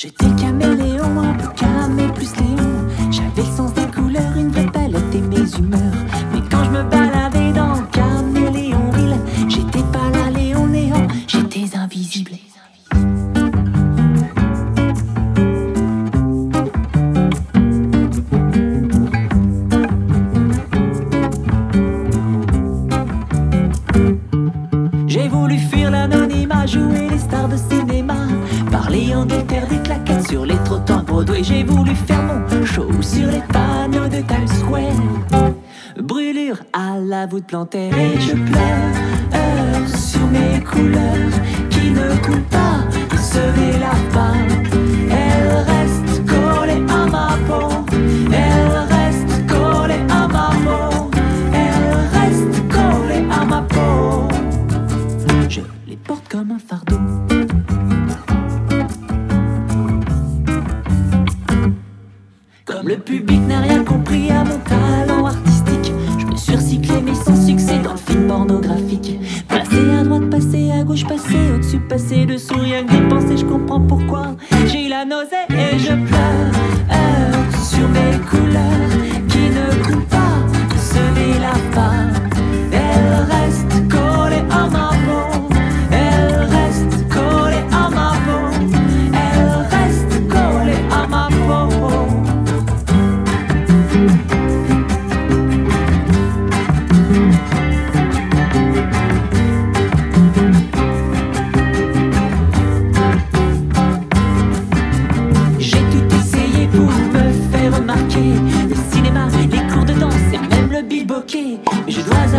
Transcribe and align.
J'étais 0.00 0.30
caméléon, 0.40 1.18
un 1.20 1.34
peu 1.34 1.48
camé 1.56 2.06
plus 2.14 2.30
léon. 2.36 2.86
J'avais 3.10 3.42
le 3.42 3.56
sens 3.56 3.74
des 3.74 3.86
couleurs, 3.86 4.36
une 4.36 4.46
vraie 4.50 4.70
palette 4.70 5.12
et 5.12 5.20
mes 5.20 5.58
humeurs. 5.58 5.92
Mais 6.32 6.40
quand 6.48 6.62
je 6.62 6.70
me 6.70 6.84
baladais 6.84 7.52
dans 7.52 7.82
Caméléonville, 7.90 9.16
j'étais 9.48 9.82
pas 9.92 10.08
là, 10.12 10.30
Léon, 10.30 10.66
Léon, 10.66 11.08
j'étais 11.26 11.76
invisible. 11.76 12.30
J'ai 25.08 25.26
voulu 25.26 25.58
fuir 25.58 25.90
l'anonymat, 25.90 26.66
jouer 26.66 27.08
les 27.10 27.18
stars 27.18 27.48
de 27.48 27.56
cinéma 27.56 27.87
parléant 28.88 29.26
des 29.26 29.44
terres, 29.44 29.66
des 29.68 30.28
sur 30.28 30.46
les 30.46 30.56
trottoirs 30.64 31.04
Broadway. 31.04 31.42
J'ai 31.42 31.62
voulu 31.62 31.94
faire 31.94 32.22
mon 32.22 32.64
show 32.64 32.88
sur 33.02 33.26
les 33.30 33.42
panneaux 33.52 34.08
de 34.08 34.22
Times 34.22 34.48
Square. 34.48 35.52
Brûlure 36.00 36.56
à 36.72 36.98
la 36.98 37.26
voûte 37.26 37.46
plantaire 37.46 37.92
et 37.98 38.18
je 38.18 38.32
pleure 38.32 39.88
sur 39.94 40.26
mes 40.28 40.64
couleurs 40.64 41.34
qui 41.68 41.90
ne 41.90 42.16
coulent 42.24 42.50
pas, 42.50 42.78
ne 43.12 43.18
se 43.18 43.44
délavent 43.60 44.12
pas. 44.14 44.32
Elles 45.10 45.56
restent 45.72 46.24
collées 46.26 46.84
à 46.88 47.06
ma 47.16 47.28
peau. 47.46 47.68
Elles 48.32 48.78
restent 48.94 49.46
collées 49.46 50.04
à 50.08 50.28
ma 50.28 50.50
peau. 50.64 51.10
Elles 51.52 52.08
restent 52.18 52.62
collées 52.68 53.26
à 53.30 53.44
ma 53.44 53.62
peau. 53.62 54.28
Je 55.50 55.60
les 55.86 55.96
porte 55.96 56.26
comme 56.30 56.52
un 56.52 56.58
fardeau. 56.58 57.07
Le 62.84 62.96
public 62.96 63.40
n'a 63.48 63.60
rien 63.60 63.84
compris 63.84 64.30
à 64.30 64.44
mon 64.44 64.58
talent 64.58 65.26
artistique, 65.26 65.92
je 66.18 66.26
me 66.26 66.56
recyclé 66.56 66.94
mais 67.04 67.14
sans 67.14 67.46
succès 67.46 67.78
dans 67.78 67.92
le 67.92 67.98
film 67.98 68.26
pornographique. 68.26 69.18
Passer 69.48 69.90
à 69.98 70.04
droite, 70.04 70.30
passer 70.30 70.70
à 70.70 70.84
gauche, 70.84 71.04
passer 71.06 71.52
au-dessus, 71.54 71.80
passer 71.80 72.26
dessous, 72.26 72.58
rien 72.58 72.84
que 72.84 72.92
d'y 72.92 73.00
penser, 73.08 73.36
je 73.36 73.44
comprends 73.44 73.80
pourquoi. 73.80 74.36
J'ai 74.66 74.88
la 74.88 75.04
nausée 75.04 75.46
et 75.50 75.78
je 75.78 75.94
pleure 76.06 76.52
sur 77.62 77.88
mes 77.88 78.18
couleurs 78.30 78.67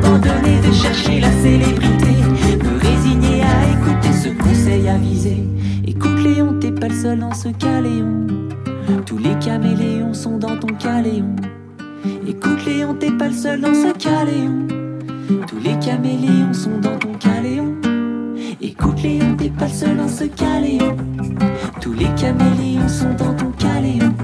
abandonner 0.00 0.60
de 0.66 0.72
chercher 0.72 1.20
la 1.20 1.30
célébrité. 1.32 2.14
Me 2.64 2.78
résigner 2.78 3.42
à 3.42 3.70
écouter 3.72 4.12
ce 4.12 4.28
conseil 4.30 4.88
avisé. 4.88 5.44
Écoute 5.86 6.20
Léon, 6.22 6.58
t'es 6.60 6.72
pas 6.72 6.88
le 6.88 6.94
seul 6.94 7.18
dans 7.18 7.34
ce 7.34 7.48
caléon. 7.48 8.26
Tous 9.06 9.18
les 9.18 9.34
caméléons 9.38 10.14
sont 10.14 10.38
dans 10.38 10.56
ton 10.56 10.74
caléon. 10.74 11.36
Écoute 12.26 12.64
Léon, 12.66 12.94
t'es 12.94 13.10
pas 13.10 13.28
le 13.28 13.34
seul 13.34 13.60
dans 13.60 13.74
ce 13.74 13.92
caléon. 13.92 14.66
Tous 15.46 15.60
les 15.62 15.78
caméléons 15.78 16.52
sont 16.52 16.78
dans 16.80 16.98
ton 16.98 17.12
caléon. 17.14 17.74
Écoute 18.60 19.02
Léon, 19.02 19.36
t'es 19.36 19.50
pas 19.50 19.66
le 19.66 19.72
seul 19.72 19.96
dans 19.96 20.08
ce 20.08 20.24
caléon. 20.24 20.96
Tous 21.80 21.92
les 21.92 22.08
caméléons 22.16 22.88
sont 22.88 23.14
dans 23.16 23.34
ton 23.34 23.52
caléon. 23.52 24.14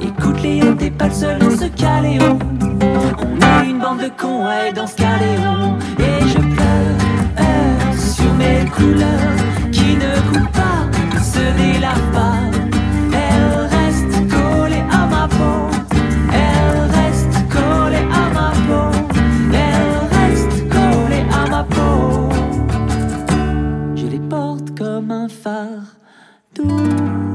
Écoute 0.00 0.42
Léon, 0.42 0.76
t'es 0.76 0.90
pas 0.90 1.08
le 1.08 1.14
seul 1.14 1.38
dans 1.38 1.50
ce 1.50 1.66
caléon 1.66 2.38
de 3.96 4.74
dans 4.74 4.86
ce 4.86 4.96
caléon. 4.96 5.76
Et 5.98 6.28
je 6.28 6.38
pleure 6.38 7.96
sur 7.96 8.32
mes 8.34 8.64
couleurs 8.70 9.36
qui 9.72 9.96
ne 9.96 10.12
coulent 10.30 10.50
pas, 10.52 10.82
se 11.20 11.44
délavent 11.56 12.12
pas. 12.12 12.38
Elles 13.12 13.66
restent 13.76 14.28
collées 14.28 14.84
à 14.92 15.06
ma 15.06 15.28
peau. 15.28 15.70
Elle 16.32 16.90
reste 16.98 17.48
collée 17.48 18.06
à 18.12 18.24
ma 18.34 18.50
peau. 18.66 18.90
Elle 19.52 20.18
reste 20.18 20.68
collée 20.68 21.24
à 21.32 21.50
ma 21.50 21.64
peau. 21.64 22.28
Je 23.96 24.06
les 24.06 24.20
porte 24.20 24.76
comme 24.78 25.10
un 25.10 25.28
phare 25.28 25.96
doux. 26.54 27.29